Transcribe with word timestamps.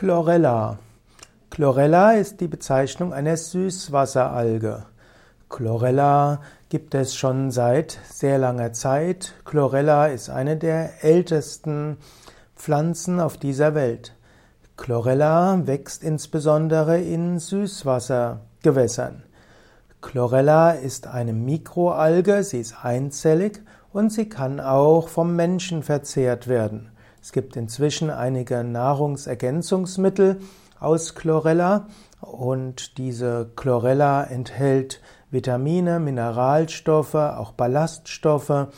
Chlorella. 0.00 0.78
Chlorella 1.50 2.12
ist 2.12 2.40
die 2.40 2.48
Bezeichnung 2.48 3.12
einer 3.12 3.36
Süßwasseralge. 3.36 4.84
Chlorella 5.50 6.40
gibt 6.70 6.94
es 6.94 7.14
schon 7.14 7.50
seit 7.50 7.98
sehr 8.10 8.38
langer 8.38 8.72
Zeit. 8.72 9.34
Chlorella 9.44 10.06
ist 10.06 10.30
eine 10.30 10.56
der 10.56 11.04
ältesten 11.04 11.98
Pflanzen 12.56 13.20
auf 13.20 13.36
dieser 13.36 13.74
Welt. 13.74 14.16
Chlorella 14.78 15.66
wächst 15.66 16.02
insbesondere 16.02 16.98
in 16.98 17.38
Süßwassergewässern. 17.38 19.24
Chlorella 20.00 20.70
ist 20.70 21.08
eine 21.08 21.34
Mikroalge, 21.34 22.42
sie 22.42 22.60
ist 22.60 22.86
einzellig 22.86 23.60
und 23.92 24.10
sie 24.14 24.30
kann 24.30 24.60
auch 24.60 25.08
vom 25.08 25.36
Menschen 25.36 25.82
verzehrt 25.82 26.48
werden. 26.48 26.90
Es 27.22 27.32
gibt 27.32 27.56
inzwischen 27.56 28.10
einige 28.10 28.64
Nahrungsergänzungsmittel 28.64 30.40
aus 30.78 31.14
Chlorella 31.14 31.86
und 32.20 32.96
diese 32.96 33.50
Chlorella 33.56 34.24
enthält 34.24 35.00
Vitamine, 35.30 36.00
Mineralstoffe, 36.00 37.14
auch 37.14 37.52
Ballaststoffe, 37.52 38.68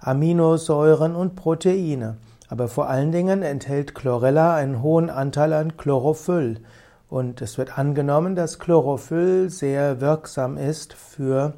Aminosäuren 0.00 1.14
und 1.16 1.34
Proteine. 1.34 2.18
Aber 2.48 2.68
vor 2.68 2.88
allen 2.88 3.12
Dingen 3.12 3.42
enthält 3.42 3.94
Chlorella 3.94 4.54
einen 4.54 4.82
hohen 4.82 5.10
Anteil 5.10 5.52
an 5.52 5.76
Chlorophyll. 5.76 6.60
Und 7.08 7.42
es 7.42 7.58
wird 7.58 7.78
angenommen, 7.78 8.36
dass 8.36 8.58
Chlorophyll 8.58 9.50
sehr 9.50 10.00
wirksam 10.00 10.56
ist 10.56 10.92
für 10.94 11.54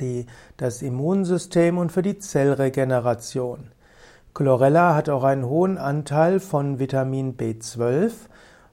die, 0.00 0.26
das 0.56 0.82
Immunsystem 0.82 1.78
und 1.78 1.92
für 1.92 2.02
die 2.02 2.18
Zellregeneration. 2.18 3.70
Chlorella 4.36 4.94
hat 4.94 5.08
auch 5.08 5.24
einen 5.24 5.46
hohen 5.46 5.78
Anteil 5.78 6.40
von 6.40 6.78
Vitamin 6.78 7.38
B12 7.38 8.12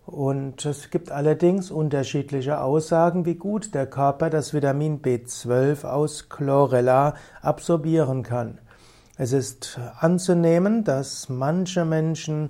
und 0.05 0.65
es 0.65 0.89
gibt 0.89 1.09
allerdings 1.09 1.71
unterschiedliche 1.71 2.59
Aussagen, 2.59 3.25
wie 3.25 3.35
gut 3.35 3.73
der 3.73 3.87
Körper 3.87 4.29
das 4.29 4.53
Vitamin 4.53 5.01
B12 5.01 5.85
aus 5.85 6.27
Chlorella 6.27 7.13
absorbieren 7.41 8.23
kann. 8.23 8.59
Es 9.15 9.31
ist 9.31 9.79
anzunehmen, 10.01 10.83
dass 10.83 11.29
manche 11.29 11.85
Menschen 11.85 12.49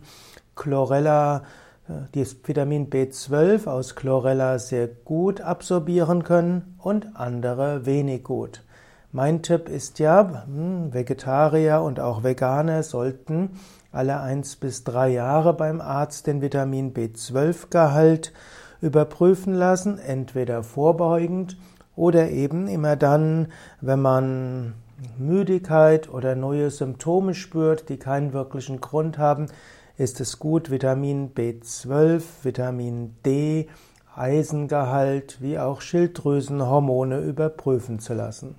Chlorella, 0.56 1.44
äh, 1.88 2.20
das 2.20 2.36
Vitamin 2.44 2.90
B12 2.90 3.68
aus 3.68 3.94
Chlorella 3.94 4.58
sehr 4.58 4.88
gut 4.88 5.40
absorbieren 5.40 6.24
können 6.24 6.80
und 6.80 7.16
andere 7.16 7.86
wenig 7.86 8.24
gut. 8.24 8.64
Mein 9.16 9.44
Tipp 9.44 9.70
ist 9.70 10.00
ja, 10.00 10.44
hm, 10.48 10.92
Vegetarier 10.92 11.84
und 11.84 12.00
auch 12.00 12.24
Veganer 12.24 12.82
sollten 12.82 13.52
alle 13.92 14.20
eins 14.20 14.56
bis 14.56 14.84
drei 14.84 15.10
Jahre 15.10 15.54
beim 15.54 15.82
Arzt 15.82 16.26
den 16.26 16.42
Vitamin 16.42 16.96
B12-Gehalt 16.96 18.34
überprüfen 18.82 19.54
lassen, 19.54 20.00
entweder 20.00 20.64
vorbeugend 20.64 21.58
oder 21.96 22.32
eben 22.32 22.66
immer 22.66 22.96
dann, 22.96 23.52
wenn 23.82 24.02
man 24.02 24.74
Müdigkeit 25.20 26.10
oder 26.10 26.34
neue 26.34 26.72
Symptome 26.72 27.36
spürt, 27.36 27.90
die 27.90 27.98
keinen 27.98 28.34
wirklichen 28.34 28.82
Grund 28.82 29.20
haben, 29.20 29.46
ist 29.96 30.22
es 30.22 30.40
gut, 30.40 30.72
Vitamin 30.72 31.36
B12, 31.36 32.24
Vitamin 32.42 33.16
D, 33.24 33.70
Eisengehalt 34.16 35.40
wie 35.40 35.60
auch 35.60 35.82
Schilddrüsenhormone 35.82 37.20
überprüfen 37.20 38.00
zu 38.00 38.16
lassen. 38.16 38.56